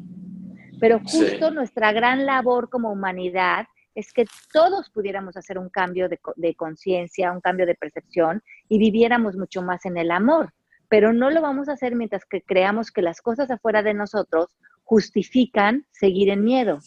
[0.81, 6.19] Pero justo nuestra gran labor como humanidad es que todos pudiéramos hacer un cambio de,
[6.37, 10.55] de conciencia, un cambio de percepción y viviéramos mucho más en el amor.
[10.89, 14.57] Pero no lo vamos a hacer mientras que creamos que las cosas afuera de nosotros
[14.85, 16.79] justifican seguir en miedo.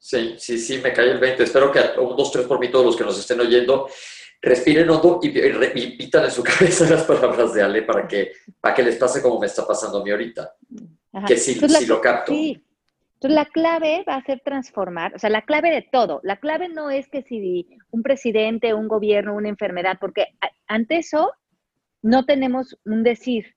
[0.00, 1.42] Sí, sí, sí, me cae el 20.
[1.42, 3.86] Espero que un, dos, tres por mí todos los que nos estén oyendo
[4.42, 8.82] respiren hondo y, repitan en su cabeza las palabras de Ale para que, para que
[8.82, 10.54] les pase como me está pasando a mí ahorita.
[11.26, 12.32] Que sí, sí lo capto.
[12.32, 12.64] Sí.
[13.14, 16.20] Entonces la clave va a ser transformar, o sea, la clave de todo.
[16.22, 20.28] La clave no es que si un presidente, un gobierno, una enfermedad, porque
[20.66, 21.30] ante eso
[22.00, 23.56] no tenemos un decir.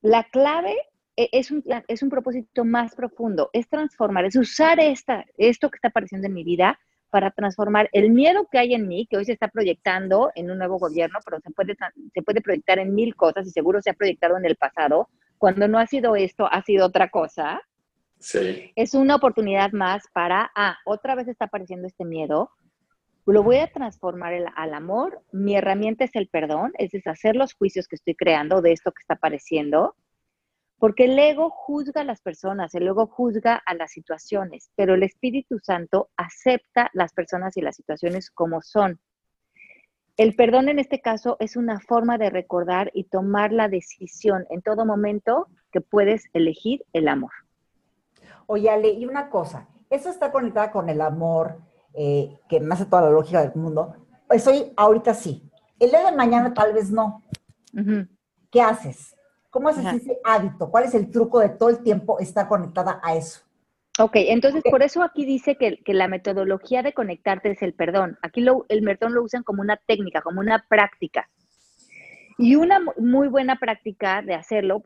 [0.00, 0.74] La clave
[1.16, 5.88] es un, es un propósito más profundo, es transformar, es usar esta, esto que está
[5.88, 6.78] apareciendo en mi vida
[7.10, 10.58] para transformar el miedo que hay en mí, que hoy se está proyectando en un
[10.58, 11.74] nuevo gobierno, pero se puede,
[12.12, 15.08] se puede proyectar en mil cosas y seguro se ha proyectado en el pasado.
[15.38, 17.62] Cuando no ha sido esto, ha sido otra cosa.
[18.18, 18.72] Sí.
[18.76, 22.50] Es una oportunidad más para, ah, otra vez está apareciendo este miedo,
[23.26, 25.22] lo voy a transformar al amor.
[25.32, 29.00] Mi herramienta es el perdón, es deshacer los juicios que estoy creando de esto que
[29.00, 29.96] está apareciendo
[30.78, 35.02] porque el ego juzga a las personas, el ego juzga a las situaciones, pero el
[35.02, 39.00] Espíritu Santo acepta las personas y las situaciones como son.
[40.16, 44.62] El perdón en este caso es una forma de recordar y tomar la decisión en
[44.62, 47.32] todo momento que puedes elegir el amor.
[48.46, 51.58] Oye, Ale, y una cosa, eso está conectada con el amor,
[51.94, 53.94] eh, que me hace toda la lógica del mundo.
[54.30, 55.50] Estoy ahorita sí.
[55.78, 57.22] El día de mañana tal vez no.
[58.50, 59.15] ¿Qué haces?
[59.56, 60.70] ¿Cómo haces ese hábito?
[60.70, 63.40] ¿Cuál es el truco de todo el tiempo estar conectada a eso?
[63.98, 68.18] Ok, entonces por eso aquí dice que, la metodología de conectarte es el perdón.
[68.20, 71.30] Aquí el perdón lo usan como una técnica, como una práctica.
[72.36, 74.82] Y una muy buena práctica de hacerlo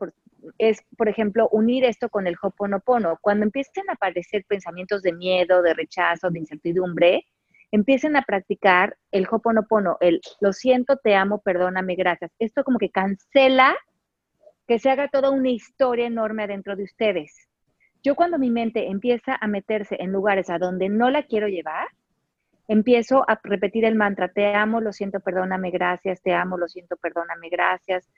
[0.57, 3.17] es, por ejemplo, unir esto con el hoponopono.
[3.19, 7.25] Cuando empiecen a aparecer pensamientos de miedo, de rechazo, de incertidumbre,
[7.71, 12.31] empiecen a practicar el hoponopono, el lo siento, te amo, perdóname, gracias.
[12.39, 13.75] Esto como que cancela
[14.67, 17.47] que se haga toda una historia enorme adentro de ustedes.
[18.03, 21.87] Yo cuando mi mente empieza a meterse en lugares a donde no la quiero llevar,
[22.67, 26.95] empiezo a repetir el mantra, te amo, lo siento, perdóname, gracias, te amo, lo siento,
[26.97, 28.09] perdóname, gracias.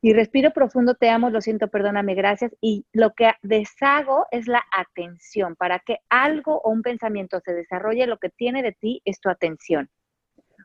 [0.00, 2.54] Y respiro profundo, te amo, lo siento, perdóname, gracias.
[2.60, 5.56] Y lo que deshago es la atención.
[5.56, 9.28] Para que algo o un pensamiento se desarrolle, lo que tiene de ti es tu
[9.28, 9.90] atención.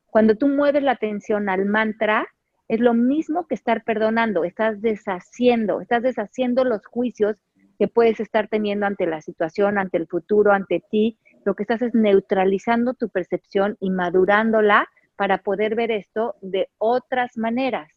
[0.06, 2.28] Cuando tú mueves la atención al mantra,
[2.68, 7.38] es lo mismo que estar perdonando, estás deshaciendo, estás deshaciendo los juicios
[7.78, 11.20] que puedes estar teniendo ante la situación, ante el futuro, ante ti.
[11.44, 17.38] Lo que estás es neutralizando tu percepción y madurándola para poder ver esto de otras
[17.38, 17.90] maneras.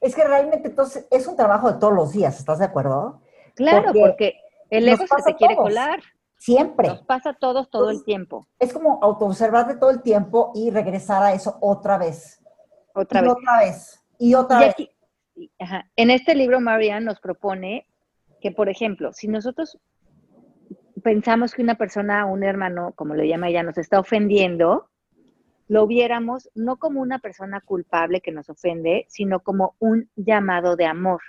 [0.00, 3.22] Es que realmente entonces es un trabajo de todos los días, ¿estás de acuerdo?
[3.54, 4.34] Claro, porque,
[4.70, 6.00] el ego se te quiere colar.
[6.36, 6.88] Siempre.
[6.88, 8.46] Nos pasa a todos todo el tiempo.
[8.58, 12.43] Es como autoobservarte todo el tiempo y regresar a eso otra vez.
[12.94, 13.32] Otra y vez.
[13.32, 14.04] Otra vez.
[14.18, 14.74] Y otra vez.
[15.96, 17.86] En este libro, Marianne nos propone
[18.40, 19.78] que, por ejemplo, si nosotros
[21.02, 24.88] pensamos que una persona, un hermano, como le llama ella, nos está ofendiendo,
[25.66, 30.86] lo viéramos no como una persona culpable que nos ofende, sino como un llamado de
[30.86, 31.20] amor.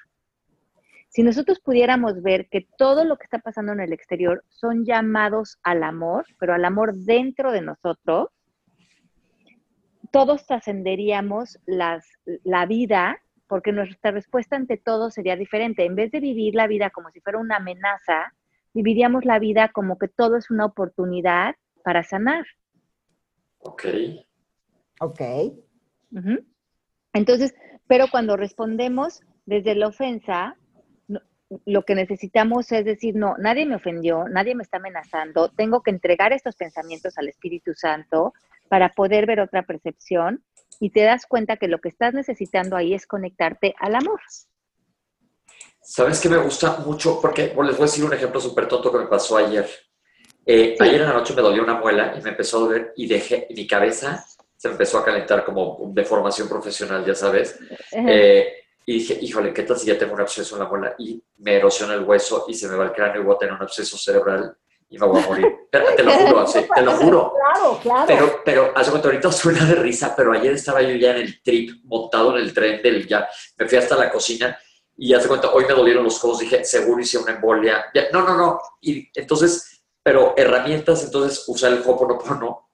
[1.09, 5.57] Si nosotros pudiéramos ver que todo lo que está pasando en el exterior son llamados
[5.63, 8.27] al amor, pero al amor dentro de nosotros,
[10.15, 15.83] todos trascenderíamos la vida porque nuestra respuesta ante todo sería diferente.
[15.83, 18.33] En vez de vivir la vida como si fuera una amenaza,
[18.73, 22.45] viviríamos la vida como que todo es una oportunidad para sanar.
[23.59, 23.83] Ok.
[25.01, 25.21] Ok.
[27.11, 27.53] Entonces,
[27.85, 30.55] pero cuando respondemos desde la ofensa,
[31.65, 35.91] lo que necesitamos es decir, no, nadie me ofendió, nadie me está amenazando, tengo que
[35.91, 38.33] entregar estos pensamientos al Espíritu Santo
[38.69, 40.43] para poder ver otra percepción
[40.79, 44.19] y te das cuenta que lo que estás necesitando ahí es conectarte al amor.
[45.81, 47.21] ¿Sabes qué me gusta mucho?
[47.21, 49.69] Porque les voy a decir un ejemplo súper tonto que me pasó ayer.
[50.45, 53.07] Eh, ayer en la noche me dolió una muela y me empezó a doler y
[53.07, 54.25] dejé mi cabeza
[54.57, 57.59] se empezó a calentar como de formación profesional, ya sabes.
[57.91, 61.21] Eh, y dije, híjole, ¿qué tal si ya tengo un absceso en la muela y
[61.37, 63.61] me erosiona el hueso y se me va el cráneo y voy a tener un
[63.61, 64.55] absceso cerebral
[64.89, 65.47] y me voy a morir?
[65.71, 67.33] te lo juro, te lo juro.
[67.33, 68.05] Claro, claro.
[68.07, 71.41] Pero, pero hace cuenta, ahorita suena de risa, pero ayer estaba yo ya en el
[71.41, 74.57] trip, montado en el tren del ya, me fui hasta la cocina
[74.97, 77.85] y hace cuenta, hoy me dolieron los codos, dije, seguro hice una embolia.
[78.13, 78.59] no, no, no.
[78.81, 82.65] Y entonces, pero herramientas, entonces usar el Hoponopono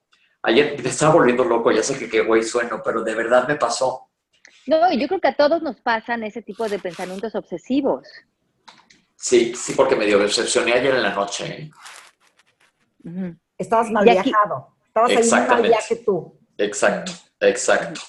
[0.44, 3.54] Ayer me estaba volviendo loco, ya sé que qué güey sueno, pero de verdad me
[3.54, 4.08] pasó.
[4.66, 8.04] No, yo creo que a todos nos pasan ese tipo de pensamientos obsesivos.
[9.16, 11.70] Sí, sí, porque me dio decepcioné ayer en la noche.
[13.58, 14.74] Estabas mal viajado.
[14.86, 16.38] Estabas ahí mal viaje tú.
[16.58, 18.00] Exacto, exacto.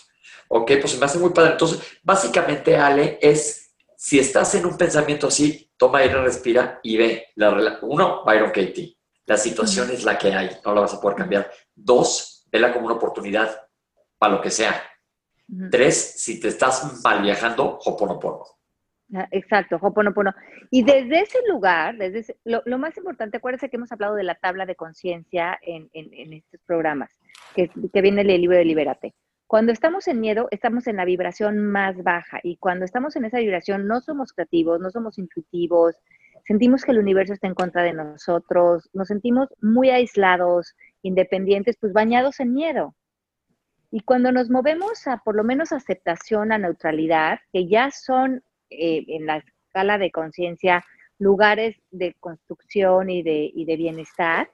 [0.47, 1.51] Ok, pues me hace muy padre.
[1.51, 3.63] Entonces, básicamente, Ale, es
[3.95, 7.27] si estás en un pensamiento así, toma aire, respira y ve.
[7.36, 8.97] La, uno, Byron Katie.
[9.25, 11.49] La situación es la que hay, no la vas a poder cambiar.
[11.73, 13.65] Dos, vela como una oportunidad
[14.17, 14.84] para lo que sea.
[15.71, 18.43] Tres, si te estás mal viajando, hoponopono.
[19.15, 20.34] Ah, exacto, hoponopono.
[20.71, 24.65] Y desde ese lugar, desde lo, más importante, acuérdense que hemos hablado de la tabla
[24.65, 25.89] de conciencia en,
[26.34, 27.12] estos programas,
[27.56, 29.13] que, que viene el libro de Libérate.
[29.45, 33.38] Cuando estamos en miedo, estamos en la vibración más baja y cuando estamos en esa
[33.38, 35.95] vibración no somos creativos, no somos intuitivos,
[36.47, 41.93] sentimos que el universo está en contra de nosotros, nos sentimos muy aislados, independientes, pues
[41.93, 42.95] bañados en miedo.
[43.91, 48.41] Y cuando nos movemos a por lo menos aceptación, a neutralidad, que ya son
[48.78, 50.84] eh, en la escala de conciencia
[51.20, 54.50] lugares de construcción y de, y de bienestar,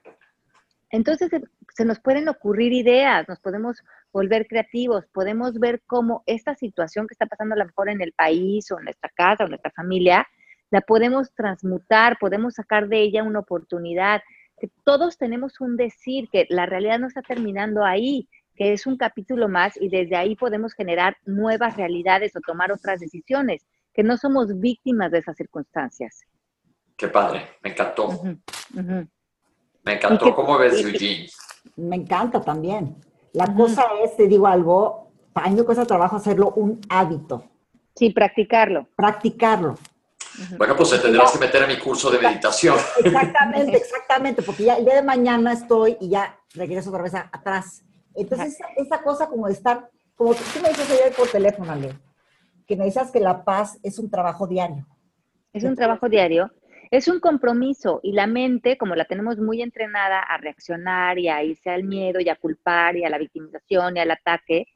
[0.92, 1.30] entonces
[1.76, 7.14] se nos pueden ocurrir ideas, nos podemos volver creativos, podemos ver cómo esta situación que
[7.14, 9.72] está pasando a lo mejor en el país o en nuestra casa o en nuestra
[9.72, 10.28] familia,
[10.72, 14.22] la podemos transmutar, podemos sacar de ella una oportunidad,
[14.60, 18.98] que todos tenemos un decir, que la realidad no está terminando ahí, que es un
[18.98, 24.18] capítulo más y desde ahí podemos generar nuevas realidades o tomar otras decisiones, que no
[24.18, 26.22] somos víctimas de esas circunstancias.
[26.96, 28.22] Qué padre, me encantó.
[29.84, 30.36] Me encantó.
[30.36, 31.28] ¿Cómo ves, Eugene?
[31.76, 32.96] Me encanta también.
[33.34, 37.44] La cosa es, te digo algo, a mí me cuesta trabajo hacerlo un hábito.
[37.96, 38.88] Sí, practicarlo.
[38.96, 39.78] Practicarlo.
[40.58, 42.78] Bueno, pues te tendrás que meter a mi curso de meditación.
[43.04, 47.84] Exactamente, exactamente, porque ya el día de mañana estoy y ya regreso otra vez atrás.
[48.16, 51.94] Entonces, esa, cosa como de estar, como tú me dices ayer por teléfono, Ale,
[52.70, 54.86] que me dices que la paz es un trabajo diario.
[55.54, 56.52] Es un trabajo diario,
[56.92, 61.44] es un compromiso y la mente, como la tenemos muy entrenada a reaccionar y a
[61.44, 64.68] irse al miedo y a culpar y a la victimización y al ataque,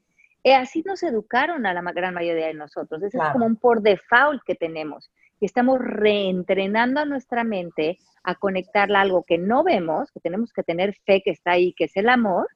[0.42, 3.00] eh, así nos educaron a la gran mayoría de nosotros.
[3.00, 8.34] Eso es como un por default que tenemos y estamos reentrenando a nuestra mente a
[8.34, 11.84] conectarla a algo que no vemos, que tenemos que tener fe que está ahí, que
[11.84, 12.48] es el amor,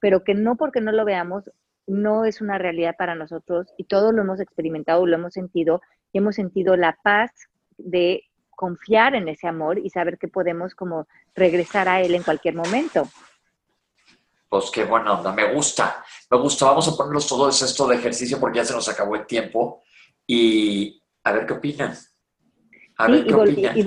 [0.00, 1.50] pero que no porque no lo veamos,
[1.86, 5.80] no es una realidad para nosotros y todo lo hemos experimentado, lo hemos sentido
[6.12, 7.30] y hemos sentido la paz
[7.76, 12.54] de confiar en ese amor y saber que podemos como regresar a él en cualquier
[12.54, 13.08] momento.
[14.48, 16.66] Pues qué buena onda, me gusta, me gusta.
[16.66, 19.82] Vamos a ponerlos todos esto de ejercicio porque ya se nos acabó el tiempo
[20.26, 21.94] y a ver qué opinan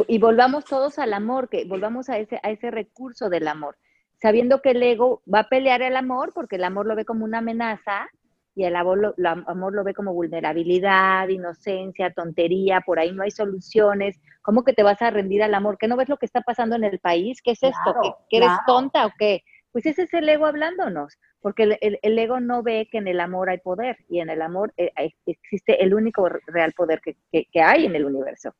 [0.07, 3.77] y, volvamos todos al amor, que volvamos a ese, a ese recurso del amor,
[4.25, 7.25] sabiendo que el ego va a pelear el amor porque el amor lo ve como
[7.25, 8.09] una amenaza
[8.55, 13.29] y el amor lo, amor lo ve como vulnerabilidad, inocencia, tontería, por ahí no hay
[13.29, 14.19] soluciones.
[14.41, 15.77] ¿Cómo que te vas a rendir al amor?
[15.77, 17.39] ¿Que no ves lo que está pasando en el país?
[17.43, 18.17] ¿Qué es esto?
[18.27, 19.43] ¿Que, eres tonta o qué?
[19.71, 23.51] Pues ese es el ego hablándonos, porque el, ego no ve que en el amor
[23.51, 24.91] hay poder y en el amor eh,
[25.27, 28.55] existe el único real poder que, que hay en el universo.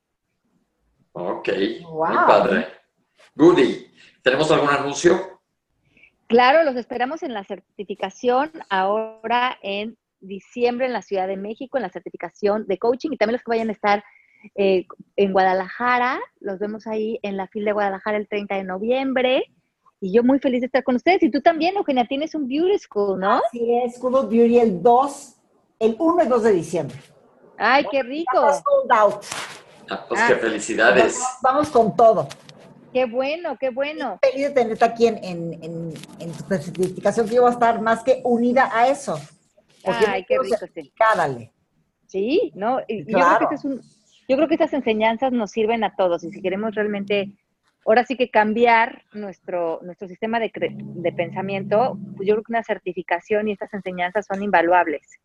[1.13, 1.49] Ok,
[1.81, 2.67] muy padre.
[3.33, 3.87] Goody,
[4.21, 5.34] ¿tenemos algún anuncio?
[6.27, 11.83] Claro, los esperamos en la certificación ahora en diciembre en la Ciudad de México, en
[11.83, 14.03] la certificación de coaching y también los que vayan a estar
[14.55, 19.43] eh, en Guadalajara, los vemos ahí en la fila de Guadalajara el 30 de noviembre.
[20.01, 21.23] Y yo muy feliz de estar con ustedes.
[21.23, 23.41] Y tú también, Eugenia, tienes un Beauty School, ¿no?
[23.51, 25.35] Sí, es, School of Beauty el 2,
[25.79, 26.97] el 1 y 2 de diciembre.
[27.57, 28.35] Ay, qué rico.
[28.35, 29.23] sold out.
[29.89, 30.37] Ah, pues qué ah.
[30.37, 31.19] felicidades.
[31.41, 32.27] Vamos, con todo.
[32.95, 34.19] Qué bueno, qué bueno.
[34.21, 38.01] feliz de tenerte aquí en, en, en, tu certificación, que yo voy a estar más
[38.05, 39.19] que unida a eso.
[39.83, 40.93] Ay, qué rico, sí.
[42.07, 42.79] Sí, ¿no?
[42.87, 43.81] Y, yo, creo que este es un,
[44.29, 47.33] yo creo que estas enseñanzas nos sirven a todos y si queremos realmente,
[47.85, 52.63] ahora sí que cambiar nuestro, nuestro sistema de, de pensamiento, pues yo creo que una
[52.63, 55.19] certificación y estas enseñanzas son invaluables.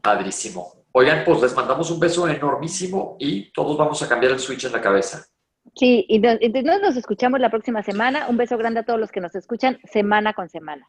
[0.00, 0.72] Padrísimo.
[0.92, 4.72] Oigan, pues les mandamos un beso enormísimo y todos vamos a cambiar el switch en
[4.72, 5.26] la cabeza.
[5.74, 6.38] Sí, y nos,
[6.82, 8.26] nos escuchamos la próxima semana.
[8.28, 10.88] Un beso grande a todos los que nos escuchan semana con semana.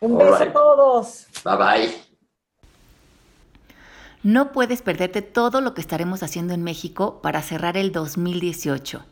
[0.00, 1.26] Un beso a todos.
[1.44, 1.94] Bye bye.
[4.22, 9.04] No puedes perderte todo lo que estaremos haciendo en México para cerrar el 2018.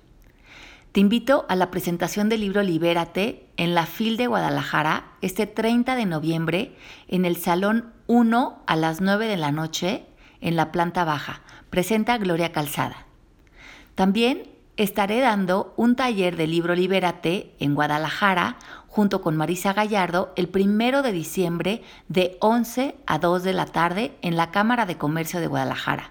[0.90, 5.96] Te invito a la presentación del libro Libérate en la FIL de Guadalajara este 30
[5.96, 6.76] de noviembre
[7.08, 10.04] en el Salón 1 a las 9 de la noche
[10.40, 11.42] en la planta baja.
[11.70, 13.06] Presenta Gloria Calzada.
[13.94, 18.57] También estaré dando un taller de libro Libérate en Guadalajara
[18.89, 24.16] junto con Marisa Gallardo el primero de diciembre de 11 a 2 de la tarde
[24.22, 26.11] en la Cámara de Comercio de Guadalajara.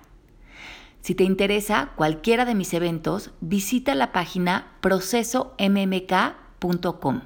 [1.01, 7.21] Si te interesa cualquiera de mis eventos, visita la página procesommk.com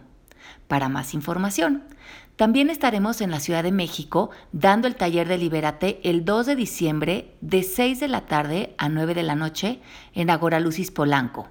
[0.67, 1.83] para más información.
[2.37, 6.55] También estaremos en la Ciudad de México dando el taller de Libérate el 2 de
[6.55, 9.79] diciembre de 6 de la tarde a 9 de la noche
[10.13, 11.49] en Agora Lucis Polanco.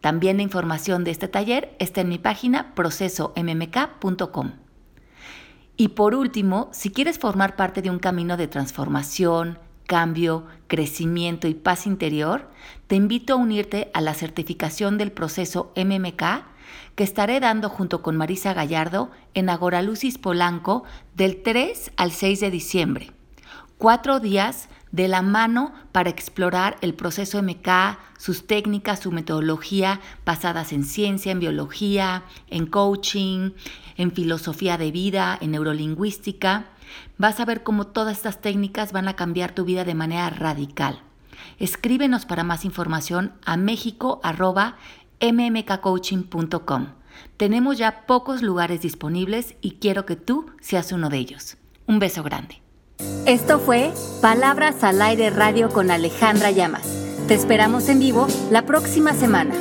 [0.00, 4.50] También la información de este taller está en mi página procesommk.com.
[5.76, 11.54] Y por último, si quieres formar parte de un camino de transformación, cambio, crecimiento y
[11.54, 12.50] paz interior,
[12.88, 16.49] te invito a unirte a la certificación del proceso MMK
[16.94, 22.40] que estaré dando junto con Marisa Gallardo en Agora Lucis Polanco del 3 al 6
[22.40, 23.12] de diciembre.
[23.78, 30.72] Cuatro días de la mano para explorar el proceso MK, sus técnicas, su metodología basadas
[30.72, 33.52] en ciencia, en biología, en coaching,
[33.96, 36.66] en filosofía de vida, en neurolingüística
[37.18, 41.00] Vas a ver cómo todas estas técnicas van a cambiar tu vida de manera radical.
[41.58, 44.32] Escríbenos para más información a
[45.20, 46.86] mexico.mmkcoaching.com.
[47.36, 51.56] Tenemos ya pocos lugares disponibles y quiero que tú seas uno de ellos.
[51.86, 52.62] Un beso grande.
[53.26, 56.86] Esto fue Palabras al Aire Radio con Alejandra Llamas.
[57.28, 59.54] Te esperamos en vivo la próxima semana.